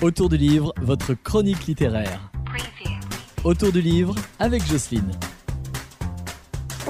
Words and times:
Autour 0.00 0.28
du 0.28 0.36
livre, 0.36 0.72
votre 0.80 1.12
chronique 1.14 1.66
littéraire. 1.66 2.30
Autour 3.42 3.72
du 3.72 3.80
livre 3.80 4.14
avec 4.38 4.64
Jocelyne. 4.64 5.10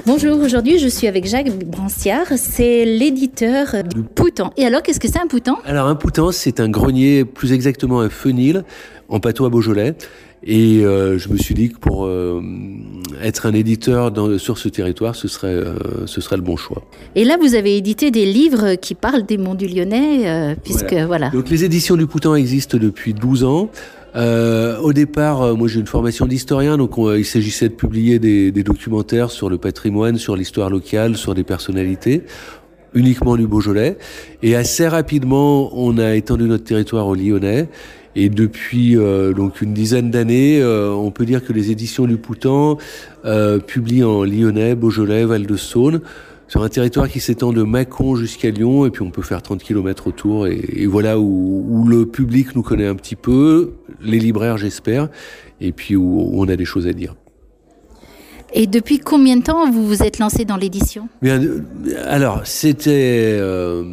Bonjour, 0.05 0.39
aujourd'hui 0.39 0.77
je 0.77 0.87
suis 0.87 1.07
avec 1.07 1.25
Jacques 1.25 1.49
Branciard, 1.65 2.27
c'est 2.35 2.85
l'éditeur 2.85 3.83
du 3.83 4.03
Poutan. 4.03 4.53
Et 4.57 4.65
alors 4.65 4.83
qu'est-ce 4.83 4.99
que 4.99 5.07
c'est 5.07 5.19
un 5.19 5.25
Poutan? 5.25 5.57
Alors 5.65 5.87
un 5.87 5.95
Poutan 5.95 6.31
c'est 6.31 6.59
un 6.59 6.69
grenier, 6.69 7.25
plus 7.25 7.51
exactement 7.51 7.99
un 7.99 8.09
fenil 8.09 8.63
en 9.07 9.19
patois 9.19 9.49
beaujolais. 9.49 9.95
Et 10.43 10.85
euh, 10.85 11.17
je 11.17 11.29
me 11.29 11.37
suis 11.37 11.53
dit 11.53 11.69
que 11.69 11.77
pour 11.77 12.05
euh, 12.05 12.41
être 13.21 13.45
un 13.45 13.53
éditeur 13.53 14.11
dans, 14.11 14.37
sur 14.37 14.57
ce 14.57 14.69
territoire, 14.69 15.15
ce 15.15 15.27
serait, 15.27 15.47
euh, 15.47 15.75
ce 16.05 16.21
serait 16.21 16.37
le 16.37 16.41
bon 16.41 16.55
choix. 16.55 16.83
Et 17.15 17.25
là, 17.25 17.37
vous 17.41 17.55
avez 17.55 17.75
édité 17.75 18.09
des 18.09 18.25
livres 18.25 18.75
qui 18.75 18.95
parlent 18.95 19.25
des 19.25 19.37
Monts 19.37 19.55
du 19.55 19.67
Lyonnais, 19.67 20.55
puisque 20.63 20.93
voilà. 20.93 21.05
voilà. 21.05 21.29
Donc 21.29 21.49
les 21.49 21.65
éditions 21.65 21.97
du 21.97 22.07
Poutan 22.07 22.35
existent 22.35 22.77
depuis 22.77 23.13
12 23.13 23.43
ans. 23.43 23.69
Euh, 24.15 24.79
au 24.79 24.91
départ, 24.91 25.55
moi 25.55 25.67
j'ai 25.67 25.79
une 25.79 25.85
formation 25.85 26.25
d'historien, 26.25 26.77
donc 26.77 26.95
il 26.97 27.25
s'agissait 27.25 27.69
de 27.69 27.75
publier 27.75 28.17
des, 28.17 28.51
des, 28.51 28.63
documentaires 28.63 29.29
sur 29.29 29.51
le 29.51 29.59
patrimoine, 29.59 30.17
sur 30.17 30.35
l'histoire 30.35 30.71
locale, 30.71 31.15
sur 31.15 31.35
des 31.35 31.43
personnalités, 31.43 32.23
uniquement 32.95 33.37
du 33.37 33.45
Beaujolais. 33.45 33.97
Et 34.41 34.55
assez 34.55 34.87
rapidement, 34.87 35.69
on 35.73 35.99
a 35.99 36.15
étendu 36.15 36.45
notre 36.45 36.63
territoire 36.63 37.05
au 37.07 37.13
Lyonnais. 37.13 37.69
Et 38.21 38.27
depuis 38.27 38.97
euh, 38.97 39.31
donc 39.31 39.61
une 39.61 39.73
dizaine 39.73 40.11
d'années, 40.11 40.59
euh, 40.61 40.91
on 40.91 41.09
peut 41.09 41.25
dire 41.25 41.41
que 41.41 41.53
les 41.53 41.71
éditions 41.71 42.05
du 42.05 42.17
Poutan 42.17 42.77
euh, 43.23 43.59
publient 43.59 44.03
en 44.03 44.25
Lyonnais, 44.25 44.75
Beaujolais, 44.75 45.23
Val-de-Saône, 45.23 46.01
sur 46.49 46.61
un 46.61 46.67
territoire 46.67 47.07
qui 47.07 47.21
s'étend 47.21 47.53
de 47.53 47.63
Mâcon 47.63 48.17
jusqu'à 48.17 48.49
Lyon, 48.49 48.85
et 48.85 48.89
puis 48.89 49.03
on 49.03 49.09
peut 49.09 49.21
faire 49.21 49.41
30 49.41 49.63
km 49.63 50.07
autour, 50.07 50.47
et, 50.47 50.85
voilà 50.85 51.17
où, 51.17 51.65
où, 51.69 51.87
le 51.87 52.05
public 52.05 52.57
nous 52.57 52.61
connaît 52.61 52.87
un 52.87 52.95
petit 52.95 53.15
peu, 53.15 53.71
les 54.01 54.19
libraires 54.19 54.57
j'espère, 54.57 55.07
et 55.61 55.71
puis 55.71 55.95
où 55.95 56.29
on 56.33 56.45
a 56.49 56.57
des 56.57 56.65
choses 56.65 56.87
à 56.87 56.91
dire. 56.91 57.15
Et 58.53 58.67
depuis 58.67 58.99
combien 58.99 59.37
de 59.37 59.43
temps 59.43 59.69
vous 59.69 59.85
vous 59.85 60.03
êtes 60.03 60.19
lancé 60.19 60.45
dans 60.45 60.57
l'édition? 60.57 61.07
Bien, 61.21 61.41
alors 62.05 62.41
c'était 62.45 63.37
euh, 63.39 63.83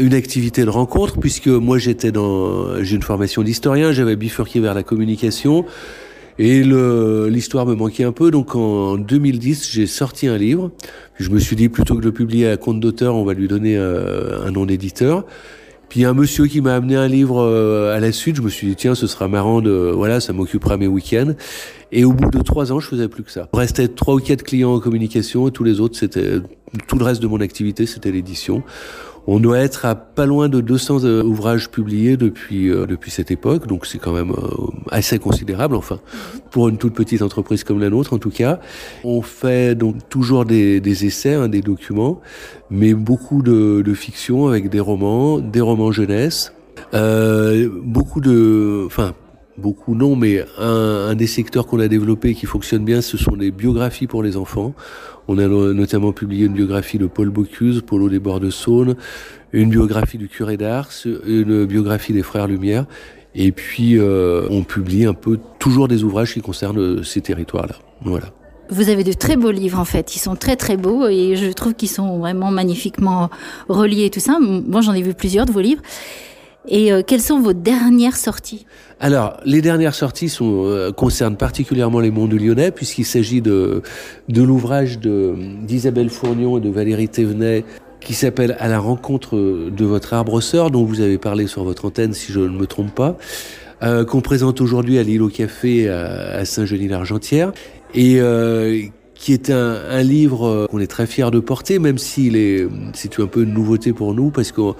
une 0.00 0.14
activité 0.14 0.64
de 0.64 0.70
rencontre 0.70 1.18
puisque 1.18 1.48
moi 1.48 1.78
j'étais 1.78 2.10
dans, 2.10 2.82
j'ai 2.82 2.96
une 2.96 3.02
formation 3.02 3.42
d'historien, 3.42 3.92
j'avais 3.92 4.16
bifurqué 4.16 4.60
vers 4.60 4.74
la 4.74 4.82
communication 4.82 5.64
et 6.38 6.62
l'histoire 6.62 7.66
me 7.66 7.74
manquait 7.74 8.04
un 8.04 8.12
peu. 8.12 8.30
Donc 8.30 8.54
en 8.54 8.96
2010, 8.96 9.70
j'ai 9.70 9.86
sorti 9.86 10.28
un 10.28 10.38
livre. 10.38 10.70
Je 11.16 11.30
me 11.30 11.38
suis 11.38 11.56
dit 11.56 11.68
plutôt 11.68 11.94
que 11.96 12.00
de 12.00 12.06
le 12.06 12.12
publier 12.12 12.48
à 12.48 12.56
compte 12.56 12.80
d'auteur, 12.80 13.16
on 13.16 13.24
va 13.24 13.34
lui 13.34 13.48
donner 13.48 13.76
euh, 13.76 14.46
un 14.46 14.50
nom 14.50 14.64
d'éditeur. 14.64 15.24
Puis 15.88 16.04
un 16.04 16.12
monsieur 16.12 16.46
qui 16.46 16.60
m'a 16.60 16.74
amené 16.74 16.96
un 16.96 17.08
livre 17.08 17.40
euh, 17.40 17.96
à 17.96 18.00
la 18.00 18.12
suite, 18.12 18.36
je 18.36 18.42
me 18.42 18.48
suis 18.48 18.66
dit 18.66 18.76
tiens 18.76 18.94
ce 18.94 19.06
sera 19.06 19.26
marrant 19.28 19.60
de 19.60 19.90
voilà 19.94 20.20
ça 20.20 20.32
m'occupera 20.32 20.76
mes 20.76 20.86
week-ends. 20.86 21.32
Et 21.92 22.04
au 22.04 22.12
bout 22.12 22.30
de 22.30 22.42
trois 22.42 22.72
ans 22.72 22.80
je 22.80 22.88
faisais 22.88 23.08
plus 23.08 23.22
que 23.22 23.30
ça. 23.30 23.48
Restait 23.52 23.88
trois 23.88 24.14
ou 24.14 24.20
quatre 24.20 24.42
clients 24.42 24.74
en 24.74 24.80
communication 24.80 25.48
et 25.48 25.50
tous 25.50 25.64
les 25.64 25.80
autres 25.80 25.96
c'était 25.96 26.40
tout 26.86 26.98
le 26.98 27.04
reste 27.04 27.22
de 27.22 27.26
mon 27.26 27.40
activité 27.40 27.86
c'était 27.86 28.10
l'édition. 28.10 28.62
On 29.30 29.40
doit 29.40 29.58
être 29.58 29.84
à 29.84 29.94
pas 29.94 30.24
loin 30.24 30.48
de 30.48 30.62
200 30.62 31.04
euh, 31.04 31.22
ouvrages 31.22 31.68
publiés 31.68 32.16
depuis 32.16 32.70
euh, 32.70 32.86
depuis 32.86 33.10
cette 33.10 33.30
époque, 33.30 33.66
donc 33.66 33.84
c'est 33.84 33.98
quand 33.98 34.14
même 34.14 34.30
euh, 34.30 34.70
assez 34.90 35.18
considérable. 35.18 35.74
Enfin, 35.74 36.00
pour 36.50 36.70
une 36.70 36.78
toute 36.78 36.94
petite 36.94 37.20
entreprise 37.20 37.62
comme 37.62 37.78
la 37.78 37.90
nôtre, 37.90 38.14
en 38.14 38.18
tout 38.18 38.30
cas, 38.30 38.58
on 39.04 39.20
fait 39.20 39.74
donc 39.74 39.96
toujours 40.08 40.46
des, 40.46 41.04
essais, 41.04 41.34
hein, 41.34 41.50
des 41.50 41.60
documents, 41.60 42.22
mais 42.70 42.94
beaucoup 42.94 43.42
de, 43.42 43.82
de, 43.82 43.94
fiction 43.94 44.48
avec 44.48 44.70
des 44.70 44.80
romans, 44.80 45.40
des 45.40 45.60
romans 45.60 45.92
jeunesse, 45.92 46.54
beaucoup 46.94 48.22
de, 48.22 48.84
enfin 48.86 49.12
beaucoup 49.58 49.94
non, 49.94 50.16
mais 50.16 50.44
un, 50.58 51.14
des 51.14 51.26
secteurs 51.26 51.66
qu'on 51.66 51.80
a 51.80 51.88
développé 51.88 52.34
qui 52.34 52.46
fonctionne 52.46 52.84
bien, 52.84 53.00
ce 53.00 53.16
sont 53.16 53.34
les 53.34 53.50
biographies 53.50 54.06
pour 54.06 54.22
les 54.22 54.36
enfants. 54.36 54.74
On 55.26 55.38
a 55.38 55.46
notamment 55.46 56.12
publié 56.12 56.46
une 56.46 56.54
biographie 56.54 56.98
de 56.98 57.06
Paul 57.06 57.28
Bocuse, 57.28 57.82
Polo 57.82 58.08
des 58.08 58.18
bords 58.18 58.40
de 58.40 58.50
Saône, 58.50 58.96
une 59.52 59.68
biographie 59.68 60.16
du 60.16 60.28
curé 60.28 60.56
d'Ars, 60.56 60.90
une 61.26 61.66
biographie 61.66 62.12
des 62.12 62.22
frères 62.22 62.46
Lumière, 62.46 62.86
et 63.34 63.52
puis 63.52 63.98
euh, 63.98 64.46
on 64.50 64.62
publie 64.62 65.04
un 65.04 65.14
peu 65.14 65.38
toujours 65.58 65.88
des 65.88 66.02
ouvrages 66.04 66.32
qui 66.32 66.40
concernent 66.40 67.04
ces 67.04 67.20
territoires-là. 67.20 67.74
Voilà. 68.02 68.32
Vous 68.70 68.90
avez 68.90 69.02
de 69.02 69.12
très 69.12 69.36
beaux 69.36 69.50
livres 69.50 69.78
en 69.78 69.84
fait, 69.84 70.14
ils 70.14 70.18
sont 70.18 70.36
très 70.36 70.56
très 70.56 70.76
beaux 70.76 71.08
et 71.08 71.36
je 71.36 71.50
trouve 71.52 71.74
qu'ils 71.74 71.88
sont 71.88 72.18
vraiment 72.18 72.50
magnifiquement 72.50 73.30
reliés 73.68 74.06
et 74.06 74.10
tout 74.10 74.20
ça. 74.20 74.38
Moi 74.40 74.82
j'en 74.82 74.92
ai 74.92 75.02
vu 75.02 75.14
plusieurs 75.14 75.46
de 75.46 75.52
vos 75.52 75.60
livres. 75.60 75.82
Et 76.68 76.92
euh, 76.92 77.02
quelles 77.04 77.22
sont 77.22 77.40
vos 77.40 77.54
dernières 77.54 78.16
sorties? 78.16 78.66
Alors, 79.00 79.38
les 79.44 79.62
dernières 79.62 79.94
sorties 79.94 80.34
euh, 80.40 80.92
concernent 80.92 81.36
particulièrement 81.36 82.00
les 82.00 82.10
du 82.10 82.38
Lyonnais, 82.38 82.70
puisqu'il 82.70 83.04
s'agit 83.04 83.40
de, 83.40 83.82
l'ouvrage 84.28 84.98
d'Isabelle 84.98 86.10
Fournion 86.10 86.58
et 86.58 86.60
de 86.60 86.68
Valérie 86.68 87.08
Thévenet 87.08 87.64
qui 88.00 88.14
s'appelle 88.14 88.56
À 88.60 88.68
la 88.68 88.78
rencontre 88.78 89.36
de 89.36 89.84
votre 89.84 90.14
arbre 90.14 90.40
sœur, 90.40 90.70
dont 90.70 90.84
vous 90.84 91.00
avez 91.00 91.18
parlé 91.18 91.46
sur 91.46 91.64
votre 91.64 91.84
antenne, 91.84 92.12
si 92.12 92.32
je 92.32 92.40
ne 92.40 92.56
me 92.56 92.66
trompe 92.66 92.94
pas, 92.94 93.16
euh, 93.82 94.04
qu'on 94.04 94.20
présente 94.20 94.60
aujourd'hui 94.60 94.98
à 94.98 95.02
l'île 95.02 95.22
au 95.22 95.28
Café 95.28 95.88
à, 95.88 96.44
Saint-Genis-l'Argentière, 96.44 97.52
et 97.94 98.20
qui 99.14 99.32
est 99.32 99.50
un, 99.50 99.76
un 99.90 100.02
livre 100.02 100.68
qu'on 100.70 100.78
est 100.78 100.86
très 100.86 101.06
fier 101.06 101.30
de 101.30 101.40
porter, 101.40 101.78
même 101.78 101.98
s'il 101.98 102.36
est, 102.36 102.68
c'est 102.94 103.18
un 103.18 103.26
peu 103.26 103.42
une 103.42 103.52
nouveauté 103.52 103.92
pour 103.92 104.14
nous, 104.14 104.30
parce 104.30 104.52
qu'on 104.52 104.74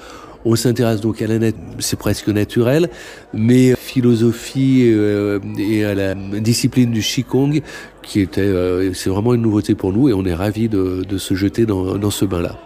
on 0.45 0.57
s'intéresse 0.57 1.01
donc 1.01 1.21
à 1.23 1.27
la 1.27 1.39
net, 1.39 1.57
c'est 1.79 1.99
presque 1.99 2.29
naturel, 2.29 2.89
mais 3.33 3.75
philosophie 3.77 4.85
euh, 4.87 5.41
et 5.59 5.85
à 5.85 5.95
la 5.95 6.15
discipline 6.15 6.91
du 6.91 7.01
Qigong, 7.01 7.61
qui 8.09 8.21
était, 8.21 8.41
euh, 8.41 8.93
c'est 8.95 9.11
vraiment 9.11 9.35
une 9.35 9.43
nouveauté 9.43 9.75
pour 9.75 9.93
nous 9.93 10.09
et 10.09 10.15
on 10.15 10.25
est 10.25 10.35
ravis 10.35 10.69
de, 10.69 11.05
se 11.19 11.35
jeter 11.35 11.67
dans, 11.67 12.11
ce 12.11 12.25
bain-là. 12.25 12.59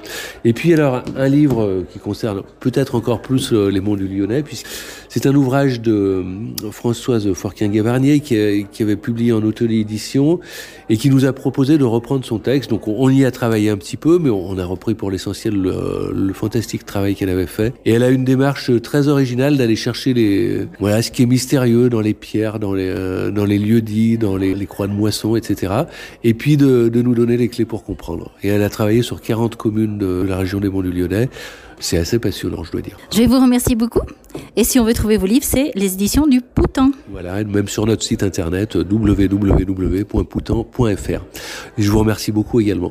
Et 0.45 0.53
puis 0.53 0.73
alors 0.73 1.03
un 1.17 1.29
livre 1.29 1.85
qui 1.93 1.99
concerne 1.99 2.43
peut-être 2.61 2.95
encore 2.95 3.21
plus 3.21 3.53
les 3.53 3.81
monts 3.81 3.97
du 3.97 4.07
Lyonnais, 4.07 4.43
puisque 4.43 4.67
c'est 5.15 5.27
un 5.27 5.35
ouvrage 5.35 5.83
de 5.83 6.25
Françoise 6.71 7.31
Forquin-Gavarnier 7.35 8.21
qui, 8.21 8.83
avait 8.83 8.97
publié 8.97 9.33
en 9.33 9.43
Hôtelier 9.43 9.81
Édition 9.81 10.41
et 10.89 10.97
qui 10.97 11.11
nous 11.11 11.27
a 11.27 11.35
proposé 11.35 11.77
de 11.77 11.85
reprendre 11.85 12.25
son 12.25 12.39
texte. 12.39 12.71
Donc 12.71 12.89
on, 12.89 13.11
y 13.11 13.27
a 13.27 13.31
travaillé 13.31 13.69
un 13.69 13.77
petit 13.77 13.99
peu, 13.99 14.19
mais 14.19 14.31
on 14.31 14.57
a 14.57 14.65
repris 14.65 14.95
pour 14.95 15.11
l'essentiel 15.11 15.55
le, 15.55 16.33
fantastique 16.33 16.87
travail 16.87 17.15
qu'elle 17.15 17.29
avait 17.29 17.47
fait. 17.47 17.75
Et 17.85 17.93
elle 17.93 18.03
a 18.03 18.09
une 18.09 18.25
démarche 18.25 18.71
très 18.81 19.09
originale 19.09 19.59
d'aller 19.59 19.77
chercher 19.77 20.15
les, 20.15 20.67
voilà, 20.81 21.03
ce 21.03 21.11
qui 21.11 21.25
est 21.25 21.27
mystérieux 21.27 21.91
dans 21.91 22.01
les 22.01 22.15
pierres, 22.15 22.59
dans 22.59 22.73
les, 22.73 22.89
euh, 22.89 23.31
dans 23.31 23.45
les 23.45 23.59
lieux 23.59 23.83
dits, 23.83 24.17
dans 24.17 24.39
les, 24.39 24.55
les 24.55 24.67
croix 24.67 24.87
de 24.87 24.95
moisson, 24.95 25.32
etc. 25.37 25.73
Et 26.25 26.35
puis 26.35 26.57
de, 26.57 26.89
de, 26.89 27.03
nous 27.03 27.15
donner 27.15 27.37
les 27.37 27.49
clés 27.49 27.65
pour 27.65 27.85
comprendre. 27.85 28.33
Et 28.43 28.49
elle 28.49 28.63
a 28.63 28.71
travaillé 28.71 29.03
sur 29.03 29.21
40 29.21 29.57
communes 29.57 29.99
de 29.99 30.23
la 30.23 30.39
région 30.39 30.61
des 30.61 30.69
Monts 30.69 30.83
du 30.83 30.93
Lyonnais. 30.93 31.29
C'est 31.83 31.99
assez 31.99 32.19
passionnant, 32.21 32.63
je 32.63 32.71
dois 32.71 32.81
dire. 32.81 32.97
Je 33.13 33.19
vais 33.19 33.27
vous 33.27 33.41
remercier 33.41 33.75
beaucoup. 33.75 34.03
Et 34.57 34.63
si 34.63 34.79
on 34.79 34.85
veut 34.85 34.95
trouver 34.95 35.17
vos 35.17 35.27
livres, 35.27 35.45
c'est 35.45 35.73
les 35.75 35.95
éditions 35.95 36.29
du 36.29 36.41
Poutan. 36.41 36.93
Voilà, 37.11 37.41
et 37.41 37.45
même 37.45 37.67
sur 37.67 37.87
notre 37.87 38.05
site 38.05 38.23
internet 38.23 38.77
www.poutan.fr. 38.77 40.11
Je 41.77 41.91
vous 41.91 41.99
remercie 41.99 42.31
beaucoup 42.31 42.61
également. 42.61 42.91